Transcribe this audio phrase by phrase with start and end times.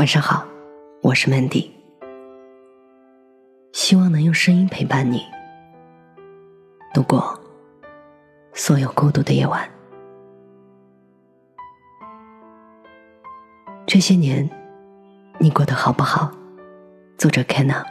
[0.00, 0.46] 晚上好，
[1.02, 1.68] 我是 Mandy，
[3.74, 5.22] 希望能用声音陪伴你
[6.94, 7.38] 度过
[8.54, 9.68] 所有孤独的夜晚。
[13.86, 14.48] 这些年，
[15.38, 16.32] 你过得好不好？
[17.18, 17.84] 作者 Kenna。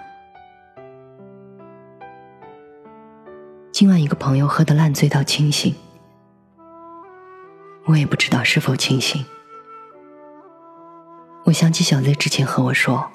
[3.72, 5.76] 今晚一个朋友喝得烂醉到清醒，
[7.86, 9.24] 我也不知道是否清醒。
[11.50, 13.10] 我想起小 Z 之前和我说，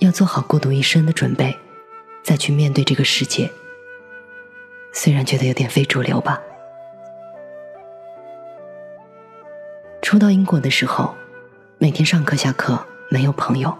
[0.00, 1.56] 要做好孤独一生的准备，
[2.24, 3.48] 再去面对这个世界。
[4.92, 6.40] 虽然觉得有点非主流吧。
[10.02, 11.14] 初到英国的时候，
[11.78, 13.72] 每天上课下课没有朋友，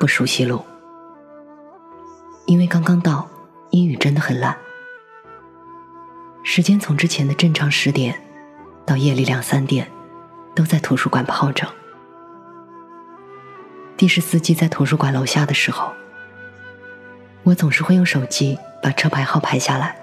[0.00, 0.64] 不熟悉路，
[2.46, 3.28] 因为刚刚到，
[3.72, 4.56] 英语真的很烂。
[6.42, 8.18] 时间从之前的正常十点，
[8.86, 9.86] 到夜里两三点，
[10.54, 11.68] 都在图书馆泡着。
[13.96, 15.92] 的士司机在图书馆楼下的时候，
[17.42, 19.96] 我总是会用手机把车牌号拍下来，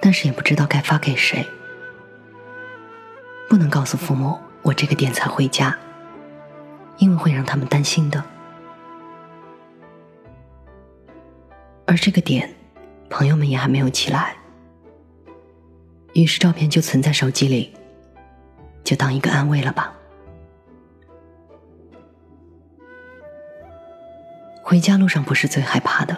[0.00, 1.46] 但是也不知道该发给谁。
[3.48, 5.74] 不能告诉父母我这个点才回家，
[6.98, 8.22] 因为会让他们担心的。
[11.86, 12.54] 而这个点，
[13.08, 14.36] 朋友们也还没有起来，
[16.12, 17.74] 于是照片就存在手机里，
[18.84, 19.94] 就当一个安慰了吧。
[24.68, 26.14] 回家路上不是最害怕的，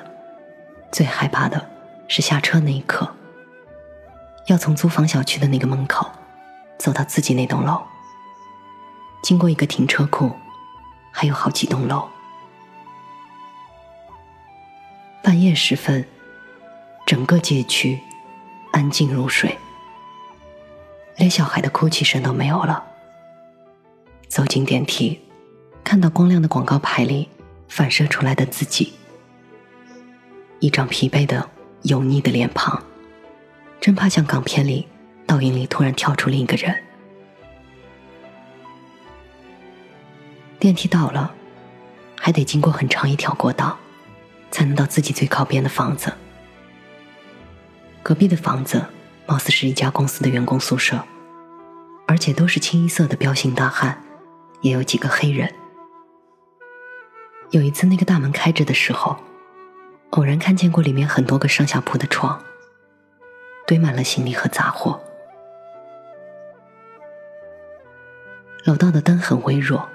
[0.91, 1.71] 最害怕的
[2.09, 3.09] 是下车那一刻，
[4.47, 6.11] 要从租房小区的那个门口
[6.77, 7.81] 走到自己那栋楼，
[9.23, 10.33] 经过一个停车库，
[11.13, 12.09] 还有好几栋楼。
[15.23, 16.05] 半夜时分，
[17.07, 18.01] 整个街区
[18.73, 19.57] 安静如水，
[21.19, 22.85] 连小孩的哭泣声都没有了。
[24.27, 25.21] 走进电梯，
[25.85, 27.29] 看到光亮的广告牌里。
[27.71, 28.93] 反射出来的自己，
[30.59, 31.49] 一张疲惫的、
[31.83, 32.83] 油腻的脸庞，
[33.81, 34.89] 真怕像港片里
[35.25, 36.77] 倒影里突然跳出另一个人。
[40.59, 41.33] 电梯到了，
[42.19, 43.79] 还得经过很长一条过道，
[44.51, 46.13] 才能到自己最靠边的房子。
[48.03, 48.85] 隔壁的房子
[49.27, 51.05] 貌似是一家公司的员工宿舍，
[52.09, 54.03] 而且都是清一色的彪形大汉，
[54.61, 55.55] 也有几个黑人。
[57.51, 59.17] 有一次，那个大门开着的时候，
[60.11, 62.41] 偶然看见过里面很多个上下铺的床，
[63.67, 65.01] 堆满了行李和杂货。
[68.65, 69.89] 楼道的灯很微弱，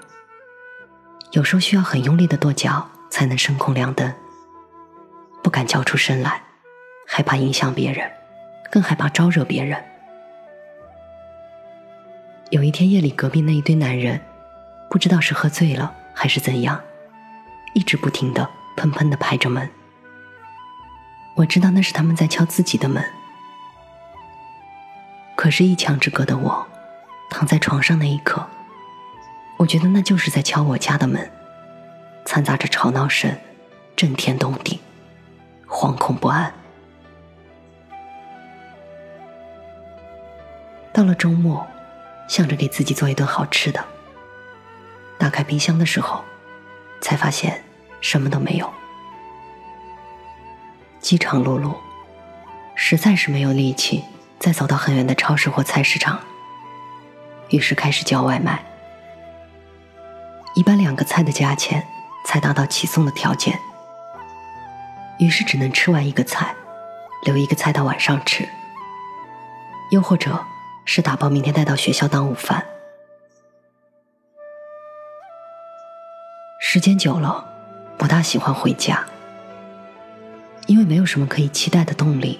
[1.32, 4.14] 有时候需要很用力的跺脚才能声控亮灯。
[5.42, 6.42] 不敢叫出声来，
[7.08, 8.12] 害怕影响别人，
[8.70, 9.82] 更害怕招惹别人。
[12.50, 14.20] 有一天夜里，隔壁那一堆男人，
[14.90, 16.82] 不知道是喝醉了还是怎样。
[17.76, 19.70] 一直不停的砰砰的拍着门，
[21.36, 23.04] 我知道那是他们在敲自己的门。
[25.36, 26.66] 可是，一墙之隔的我，
[27.30, 28.48] 躺在床上那一刻，
[29.58, 31.30] 我觉得那就是在敲我家的门，
[32.24, 33.38] 掺杂着吵闹声，
[33.94, 34.80] 震天动地，
[35.68, 36.54] 惶恐不安。
[40.94, 41.68] 到了周末，
[42.30, 43.84] 想着给自己做一顿好吃的，
[45.18, 46.24] 打开冰箱的时候，
[47.02, 47.65] 才发现。
[48.06, 48.72] 什么都没有，
[51.00, 51.76] 饥肠辘辘，
[52.76, 54.06] 实在是没有力气
[54.38, 56.20] 再走到很远的超市或菜市场，
[57.50, 58.64] 于是开始叫外卖。
[60.54, 61.84] 一般两个菜的价钱
[62.28, 63.60] 才达到起送的条件，
[65.18, 66.54] 于是只能吃完一个菜，
[67.24, 68.48] 留一个菜到晚上吃，
[69.90, 70.46] 又或者
[70.86, 72.64] 是打包明天带到学校当午饭。
[76.62, 77.55] 时间久了。
[77.98, 79.06] 不大喜欢回家，
[80.68, 82.40] 因为没有什么可以期待的动力。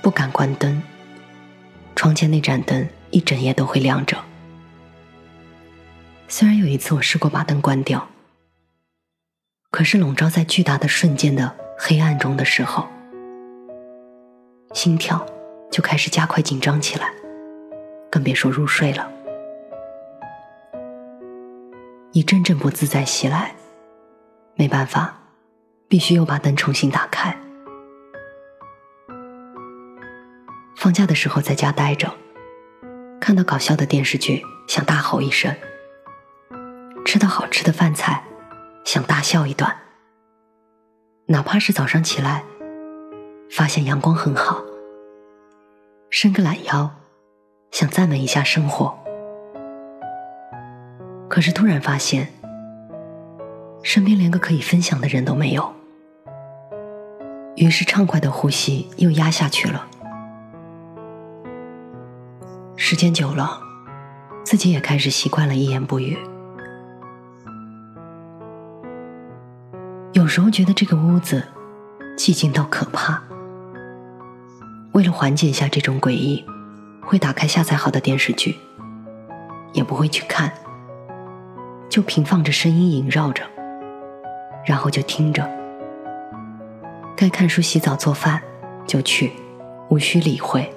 [0.00, 0.82] 不敢关灯，
[1.94, 4.16] 窗前那盏灯一整夜都会亮着。
[6.28, 8.08] 虽然有一次我试过把灯关掉，
[9.70, 12.88] 可是笼罩在巨大的瞬间的黑暗中的时候，
[14.72, 15.24] 心跳
[15.70, 17.12] 就开始加快紧张起来，
[18.10, 19.10] 更别说入睡了。
[22.12, 23.54] 一阵阵不自在袭来，
[24.54, 25.14] 没办法，
[25.88, 27.34] 必须又把灯重新打开。
[30.76, 32.12] 放假的时候在家待着，
[33.18, 35.56] 看到搞笑的电视剧想大吼一声，
[37.06, 38.22] 吃到好吃的饭菜
[38.84, 39.74] 想大笑一段，
[41.26, 42.44] 哪怕是早上起来
[43.50, 44.62] 发现阳光很好，
[46.10, 46.90] 伸个懒腰
[47.70, 49.01] 想赞美一下生活，
[51.32, 52.28] 可是突然发现，
[53.82, 55.72] 身边连个可以分享的人都没有，
[57.56, 59.86] 于是畅快的呼吸又压下去了。
[62.76, 63.58] 时间久了，
[64.44, 66.18] 自己也开始习惯了一言不语。
[70.12, 71.42] 有时候觉得这个屋子
[72.14, 73.22] 寂静到可怕。
[74.92, 76.44] 为了缓解一下这种诡异，
[77.00, 78.58] 会打开下载好的电视剧，
[79.72, 80.52] 也不会去看，
[81.92, 83.44] 就平放着声音萦绕着，
[84.64, 85.46] 然后就听着。
[87.14, 88.40] 该看书、洗澡、做饭
[88.86, 89.30] 就去，
[89.90, 90.72] 无需理会。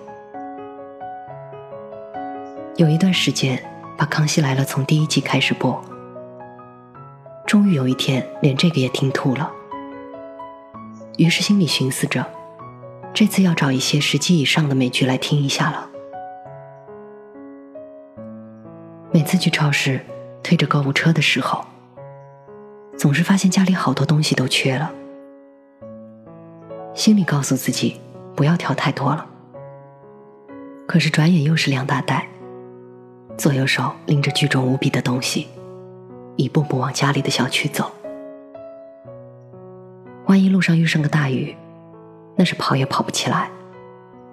[2.75, 3.63] 有一段时间，
[3.97, 5.81] 把《康熙来了》从第一季开始播，
[7.47, 9.49] 终于有一天连这个也听吐了，
[11.17, 12.25] 于是心里寻思着。
[13.13, 15.89] 这次要找一些十集以上的美剧来听一下了。
[19.13, 20.01] 每次去超市
[20.45, 21.65] 推着购物车的时候，
[22.95, 24.93] 总是发现家里好多东西都缺了，
[26.93, 27.99] 心里告诉自己
[28.35, 29.25] 不要挑太多了。
[30.87, 32.27] 可是转眼又是两大袋，
[33.35, 35.47] 左右手拎着巨重无比的东西，
[36.35, 37.91] 一步步往家里的小区走。
[40.27, 41.55] 万一路上遇上个大雨。
[42.37, 43.49] 那是跑也跑不起来，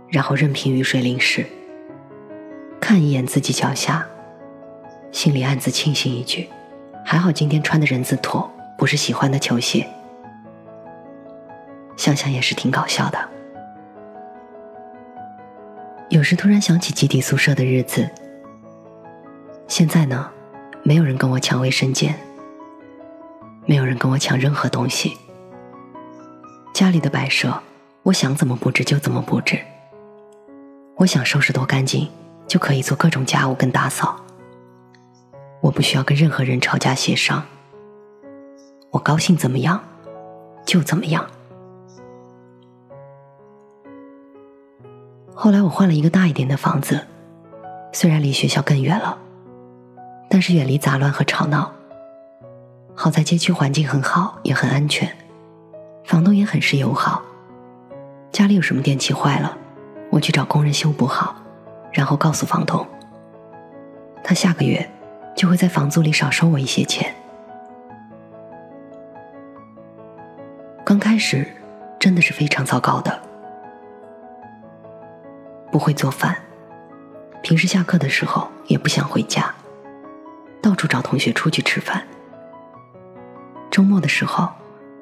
[0.09, 1.47] 然后任凭雨水淋湿。
[2.81, 4.07] 看一眼自己脚下，
[5.13, 6.49] 心里暗自庆幸一句：
[7.05, 9.87] 还好今天穿的人字拖，不是喜欢的球鞋。
[11.97, 13.29] 想想也是挺搞笑的。
[16.09, 18.09] 有时突然想起集体宿舍的日子。
[19.69, 20.29] 现在呢，
[20.83, 22.15] 没有人跟我抢卫生间，
[23.67, 25.17] 没有人跟我抢任何东西。
[26.75, 27.63] 家里的摆设。
[28.05, 29.57] 我想怎么布置就怎么布置，
[30.97, 32.11] 我想收拾多干净
[32.49, 34.17] 就可以做各种家务跟打扫。
[35.63, 37.45] 我不需要跟任何人吵架协商，
[38.91, 39.81] 我高兴怎么样
[40.67, 41.25] 就怎么样。
[45.33, 47.07] 后来我换了一个大一点的房子，
[47.93, 49.17] 虽然离学校更远了，
[50.29, 51.73] 但是远离杂乱和吵闹。
[52.97, 55.17] 好在街区环境很好，也很安全，
[56.05, 57.23] 房东也很是友好。
[58.33, 59.57] 家里有什么电器坏了，
[60.11, 61.37] 我去找工人修补好，
[61.93, 62.85] 然后告诉房东，
[64.25, 64.91] 他下个月
[65.35, 67.15] 就会在房租里少收我一些钱。
[70.85, 71.47] 刚开始
[71.99, 73.21] 真的是非常糟糕的，
[75.71, 76.37] 不会做饭，
[77.43, 79.55] 平时下课的时候也不想回家，
[80.61, 82.07] 到处找同学出去吃饭，
[83.71, 84.49] 周末的时候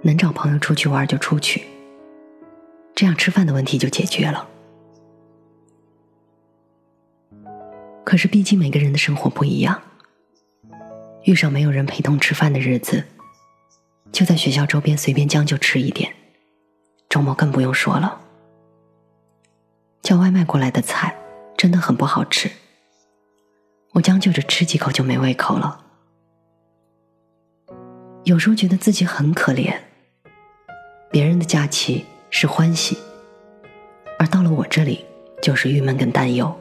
[0.02, 1.66] 能找朋友出去玩就出去。
[2.94, 4.46] 这样吃饭的问题就解决了。
[8.04, 9.80] 可是，毕竟每个人的生活不一样，
[11.24, 13.04] 遇上没有人陪同吃饭的日子，
[14.12, 16.14] 就在学校周边随便将就吃一点。
[17.08, 18.20] 周末更不用说了，
[20.02, 21.16] 叫外卖过来的菜
[21.56, 22.50] 真的很不好吃，
[23.92, 25.84] 我将就着吃几口就没胃口了。
[28.24, 29.76] 有时候觉得自己很可怜，
[31.10, 32.04] 别人的假期。
[32.32, 32.96] 是欢喜，
[34.16, 35.04] 而到了我这里，
[35.42, 36.56] 就是郁闷跟担忧。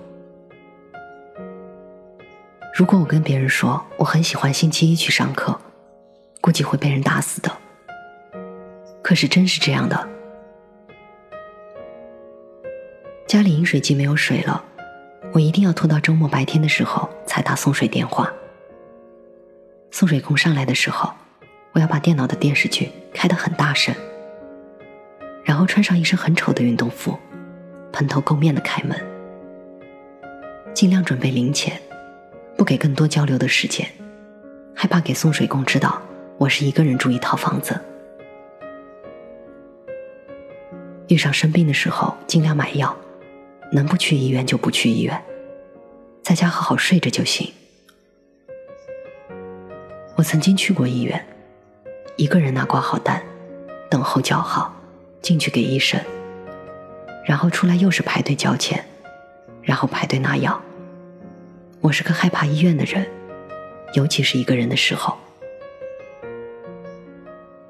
[2.74, 5.59] 如果我跟别人说我很喜欢星期一去上课，
[6.40, 7.52] 估计会被人打死的。
[9.02, 10.07] 可是真是这样的，
[13.28, 14.64] 家里饮水机没有水了，
[15.33, 18.31] 我一定要拖到周末白天的时候才打送水电话。
[19.92, 21.11] 送水工上来的时候，
[21.73, 23.94] 我要把电脑的电视剧开得很大声。
[25.44, 27.18] 然后穿上一身很丑的运动服，
[27.92, 28.95] 蓬头垢面的开门，
[30.73, 31.81] 尽量准备零钱，
[32.59, 33.87] 不给更多交流的时间，
[34.75, 36.01] 害怕给送水工知道
[36.37, 37.80] 我是一个人住一套房子。
[41.07, 42.94] 遇上生病的时候，尽量买药，
[43.71, 45.23] 能不去医院就不去医院，
[46.21, 47.49] 在家好好睡着就行。
[50.18, 51.25] 我曾经去过医院，
[52.18, 53.23] 一个人拿挂号单，
[53.89, 54.75] 等候叫号。
[55.21, 55.99] 进去给医生，
[57.25, 58.85] 然后出来又是排队交钱，
[59.61, 60.61] 然后排队拿药。
[61.81, 63.07] 我是个害怕医院的人，
[63.94, 65.18] 尤其是一个人的时候，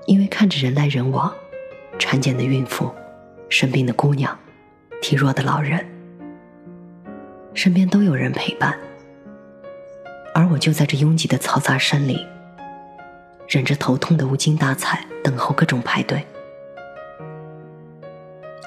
[0.08, 1.32] 因为看着人来人往，
[2.00, 2.92] 产检的孕妇，
[3.50, 4.38] 生病的姑娘，
[5.00, 5.86] 体弱的老人，
[7.54, 8.76] 身边都有人陪伴，
[10.34, 12.26] 而我就在这拥挤的嘈杂声里，
[13.48, 16.26] 忍着头痛的无精打采，等候各种排队。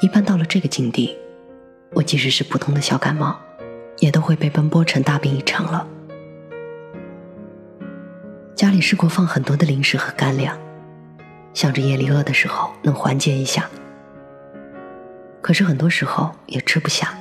[0.02, 1.18] 一般到了这个境地，
[1.94, 3.40] 我即使是普通的小感冒，
[3.98, 5.86] 也都会被奔波成大病一场了。
[8.54, 10.56] 家里试过放很多的零食和干粮，
[11.52, 13.68] 想着夜里饿的时候能缓解一下。
[15.40, 17.18] 可是很多时候也吃不下，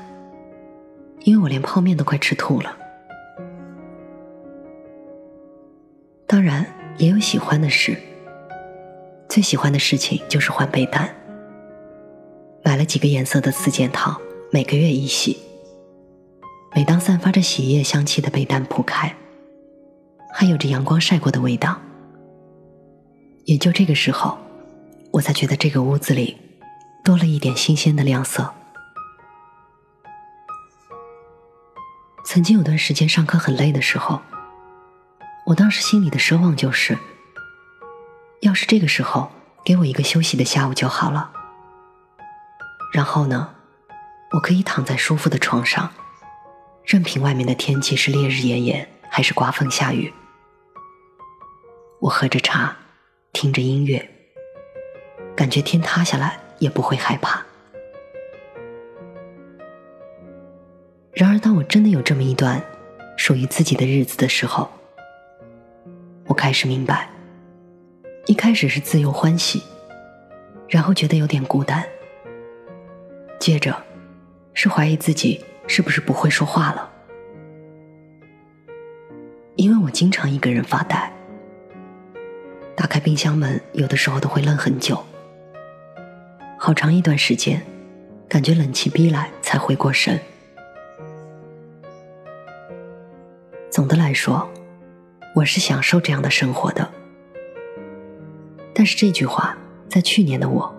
[1.21, 2.77] 因为我连泡面都快吃吐了。
[6.27, 6.65] 当然
[6.97, 7.97] 也有喜欢的事，
[9.27, 11.09] 最喜欢的事情就是换被单。
[12.63, 15.50] 买了几个颜色的四件套，每个月一洗。
[16.73, 19.15] 每当散发着洗液香气的被单铺开。
[20.33, 21.77] 还有着阳光晒过的味道，
[23.43, 24.37] 也就这个时候，
[25.11, 26.37] 我才觉得这个屋子里
[27.03, 28.53] 多了一点新鲜的亮色。
[32.23, 34.21] 曾经有段时间上课很累的时候，
[35.47, 36.97] 我当时心里的奢望就是，
[38.39, 39.29] 要是这个时候
[39.65, 41.31] 给我一个休息的下午就好了。
[42.93, 43.49] 然后呢，
[44.31, 45.91] 我可以躺在舒服的床上，
[46.91, 50.13] 任凭外面的天气是烈日炎炎还是刮风下雨。
[52.01, 52.75] 我喝着茶，
[53.31, 54.05] 听着音乐，
[55.33, 57.41] 感觉天塌下来也不会害怕。
[61.13, 62.61] 然而，当我真的有这么一段
[63.15, 64.69] 属于自己的日子的时候，
[66.25, 67.09] 我开始明白，
[68.25, 69.63] 一开始是自由欢喜，
[70.67, 71.87] 然后觉得有点孤单，
[73.39, 73.81] 接着
[74.53, 75.41] 是怀疑自己
[75.73, 76.91] 是不是不会说话了，
[79.55, 81.09] 因为我经常一个人发呆。
[82.75, 85.01] 打开冰箱门，有的时候都会愣很久，
[86.59, 87.65] 好长一段时间，
[88.27, 90.19] 感觉冷气逼来才回过神。
[93.69, 94.51] 总的来说，
[95.33, 96.91] 我是享受这样的生活的。
[98.73, 100.75] 但是这句话，在去年的我，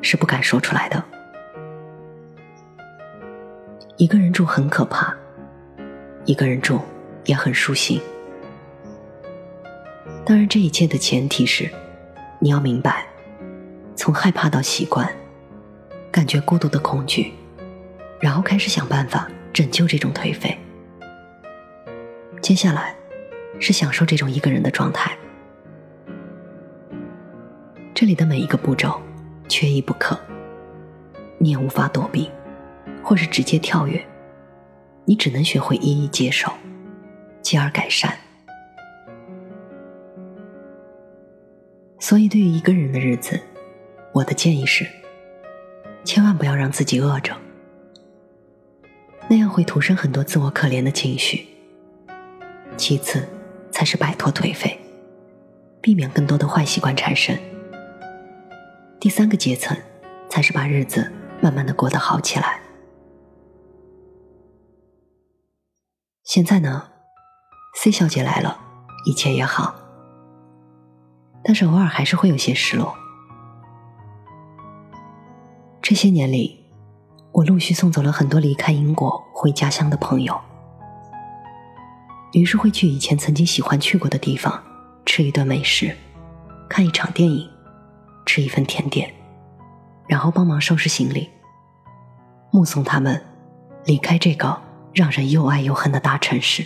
[0.00, 1.04] 是不敢说出来的。
[4.02, 5.14] 一个人住很可怕，
[6.24, 6.80] 一个人住
[7.24, 8.00] 也很舒心。
[10.26, 11.70] 当然，这一切的前提是，
[12.40, 13.06] 你要明白，
[13.94, 15.08] 从害怕到习惯，
[16.10, 17.32] 感觉孤独的恐惧，
[18.18, 20.58] 然后开始想办法拯救这种颓废。
[22.40, 22.96] 接下来，
[23.60, 25.16] 是享受这种一个人的状态。
[27.94, 29.00] 这里的每一个步骤，
[29.46, 30.18] 缺一不可。
[31.38, 32.28] 你也无法躲避，
[33.02, 34.02] 或是直接跳跃，
[35.04, 36.52] 你只能学会一一接受，
[37.42, 38.16] 继而改善。
[41.98, 43.40] 所以，对于一个人的日子，
[44.12, 44.86] 我的建议是：
[46.04, 47.36] 千万不要让自己饿着，
[49.28, 51.46] 那样会徒生很多自我可怜的情绪。
[52.76, 53.28] 其次，
[53.70, 54.78] 才是摆脱颓废，
[55.80, 57.36] 避免更多的坏习惯产生。
[58.98, 59.76] 第三个阶层，
[60.28, 62.61] 才是把日子慢慢的过得好起来。
[66.24, 66.84] 现在呢
[67.74, 68.56] ，C 小姐来了，
[69.04, 69.74] 一切也好。
[71.42, 72.94] 但是偶尔还是会有些失落。
[75.82, 76.64] 这些年里，
[77.32, 80.40] 我陆续送走了很多离开英国回家乡的朋友，
[82.32, 84.62] 于是会去以前曾经喜欢去过的地方，
[85.04, 85.96] 吃一顿美食，
[86.68, 87.50] 看一场电影，
[88.24, 89.12] 吃一份甜点，
[90.06, 91.28] 然后帮忙收拾行李，
[92.52, 93.20] 目送他们
[93.84, 94.62] 离开这个
[94.92, 96.64] 让人又爱又恨的大城市。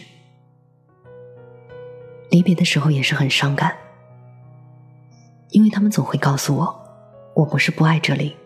[2.30, 3.76] 离别的时候也是很伤感。
[5.50, 6.87] 因为他们总会告诉我，
[7.35, 8.37] 我不是不爱这里，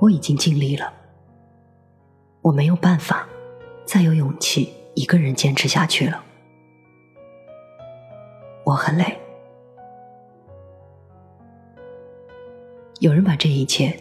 [0.00, 0.92] 我已经尽力了，
[2.42, 3.26] 我没有办法
[3.86, 6.22] 再有勇气一个人坚持下去了，
[8.64, 9.16] 我很累。
[12.98, 13.96] 有人把这一切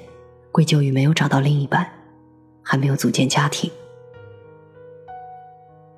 [0.52, 1.88] 归咎于没有找到另一半，
[2.64, 3.72] 还没有组建家庭。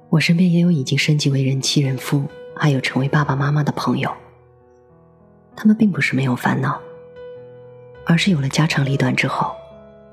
[0.09, 2.23] 我身边也有已经升级为人妻人夫，
[2.55, 4.11] 还有成为爸爸妈妈的朋友。
[5.55, 6.79] 他们并不是没有烦恼，
[8.05, 9.55] 而是有了家长里短之后，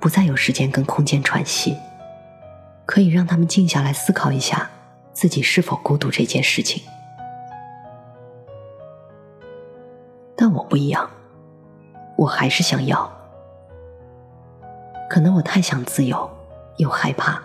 [0.00, 1.76] 不再有时间跟空间喘息，
[2.87, 4.70] 可以让他们静下来思考一下
[5.12, 6.82] 自己是否孤独这件事情。
[10.34, 11.08] 但我不一样，
[12.16, 13.11] 我还是想要。
[15.08, 16.30] 可能我太想自由，
[16.78, 17.40] 又害怕，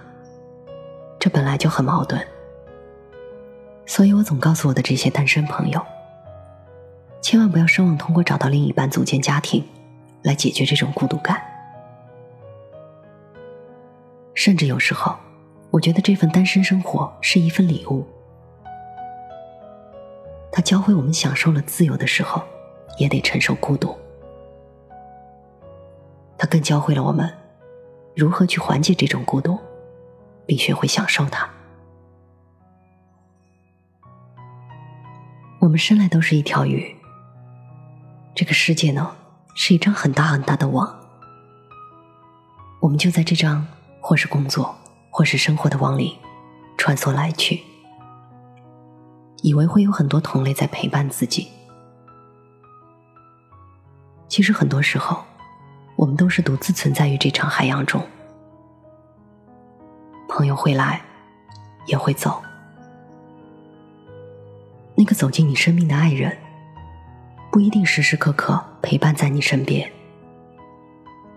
[1.20, 2.26] 这本来就很矛盾，
[3.88, 5.84] 所以我总告诉我的这些单身朋友。
[7.22, 9.66] 千万不要奢望通过找到另一半组建家庭，
[10.22, 11.42] 来解决这种孤独感。
[14.34, 15.16] 甚至有时候，
[15.72, 18.06] 我觉得这份单身生活是一份礼物。
[20.52, 22.42] 它教会我们享受了自由的时候，
[22.98, 23.98] 也得承受孤独。
[26.38, 27.34] 它更教会了我们，
[28.16, 29.58] 如何去缓解这种孤独，
[30.46, 31.50] 并学会享受它。
[35.68, 36.96] 我们生来都是一条鱼，
[38.34, 39.14] 这个世界呢
[39.54, 40.98] 是一张很大很大的网，
[42.80, 43.68] 我们就在这张
[44.00, 44.74] 或是工作
[45.12, 46.18] 或是生活的网里
[46.78, 47.62] 穿梭来去，
[49.42, 51.50] 以为会有很多同类在陪伴自己。
[54.30, 55.22] 其实很多时候，
[55.98, 58.02] 我们都是独自存在于这场海洋中。
[60.30, 61.02] 朋友会来，
[61.88, 62.42] 也会走。
[65.00, 66.36] 那个走进你生命的爱人，
[67.52, 69.88] 不一定时时刻刻陪伴在你身边，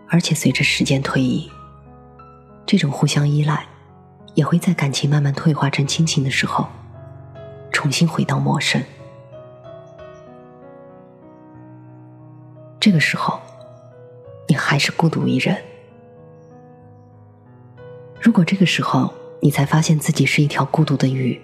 [0.08, 1.50] 而且随着时间推移，
[2.64, 3.66] 这种互相依赖，
[4.34, 6.66] 也会在感情慢慢退化成亲情的时候，
[7.70, 8.82] 重新回到陌生。
[12.80, 13.38] 这个时候，
[14.48, 15.54] 你还是孤独一人。
[18.22, 19.12] 如果这个时候
[19.42, 21.38] 你才发现自己是一条孤独的鱼，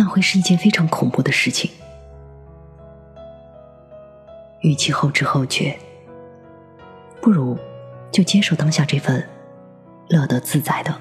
[0.00, 1.70] 那会是一件非常恐怖的事情。
[4.62, 5.78] 与其后知后觉，
[7.20, 7.58] 不如
[8.10, 9.22] 就接受当下这份
[10.08, 10.98] 乐得自在的、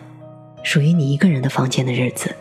[0.64, 2.36] 属于你一个人的房间的日子，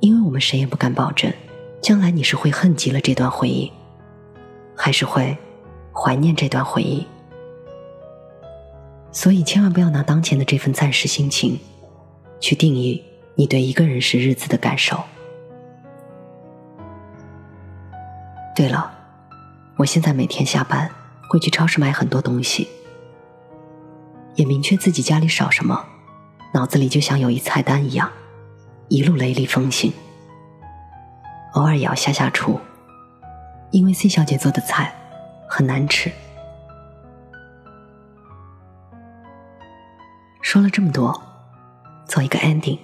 [0.00, 1.32] 因为我们谁也不敢保证，
[1.80, 3.72] 将来你是会恨极了这段回忆。
[4.76, 5.38] 还是会
[5.90, 7.06] 怀念这段回忆，
[9.10, 11.58] 所以千万不要拿当前的这份暂时心情
[12.40, 13.02] 去定义
[13.36, 15.02] 你对一个人时日子的感受。
[18.54, 18.92] 对了，
[19.76, 20.88] 我现在每天下班
[21.28, 22.68] 会去超市买很多东西，
[24.36, 25.84] 也明确自己家里少什么，
[26.52, 28.10] 脑子里就像有一菜单一样，
[28.88, 29.92] 一路雷厉风行，
[31.54, 32.60] 偶尔也要下下厨。
[33.72, 34.94] 因为 C 小姐做的菜
[35.48, 36.12] 很难吃。
[40.40, 41.20] 说了这么多，
[42.06, 42.78] 做一个 ending。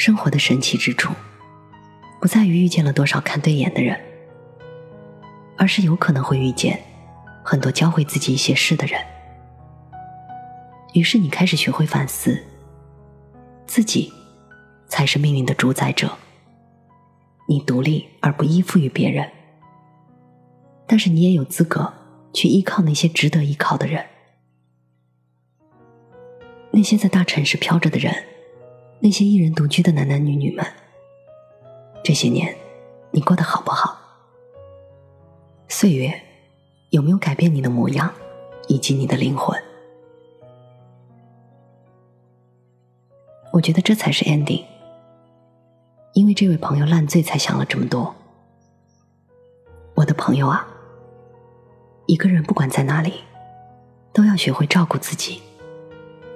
[0.00, 1.12] 生活的神奇之处，
[2.22, 4.00] 不在于遇见了多少看对眼的人，
[5.58, 6.80] 而是有可能会遇见
[7.44, 8.98] 很多教会自己一些事的人。
[10.94, 12.42] 于是你开始学会反思，
[13.66, 14.10] 自己
[14.88, 16.10] 才是命运的主宰者。
[17.46, 19.30] 你独立而不依附于别人，
[20.86, 21.92] 但是你也有资格
[22.32, 24.06] 去依靠那些值得依靠的人。
[26.70, 28.14] 那些在大城市飘着的人，
[29.02, 30.64] 那些一人独居的男男女女们，
[32.04, 32.54] 这些年
[33.10, 33.98] 你过得好不好？
[35.68, 36.20] 岁月
[36.90, 38.12] 有没有改变你的模样，
[38.68, 39.58] 以及你的灵魂？
[43.52, 44.64] 我觉得这才是 ending。
[46.12, 48.14] 因为这位朋友烂醉，才想了这么多。
[49.94, 50.68] 我的朋友啊，
[52.06, 53.14] 一个人不管在哪里，
[54.12, 55.40] 都要学会照顾自己，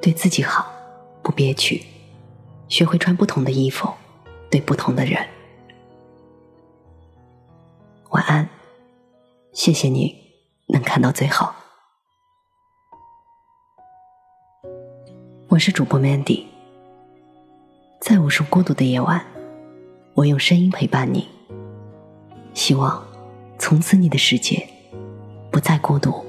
[0.01, 0.73] 对自己好，
[1.23, 1.85] 不憋屈，
[2.69, 3.93] 学会穿不同的衣服，
[4.51, 5.25] 对不同的人。
[8.11, 8.49] 晚安，
[9.53, 10.17] 谢谢你
[10.69, 11.49] 能看到最后。
[15.49, 16.45] 我是主播 Mandy，
[18.01, 19.25] 在无数孤独的夜晚。
[20.15, 21.29] 我用声音陪伴你，
[22.55, 23.05] 希望
[23.59, 24.67] 从此你的世界
[25.51, 26.24] 不再孤独。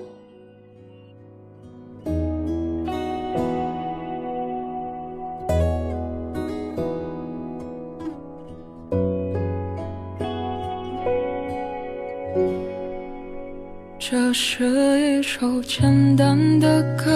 [14.07, 14.63] 这是
[15.19, 17.09] 一首简单的歌，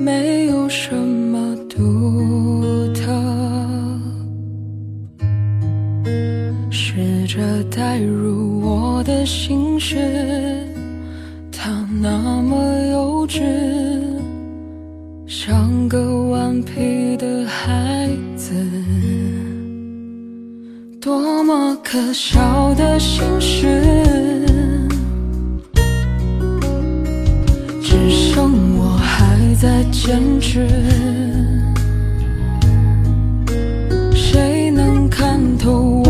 [0.00, 3.02] 没有什么独特。
[6.70, 7.26] 试。
[7.26, 9.96] 着带入我的心事，
[34.14, 36.07] 谁能看透我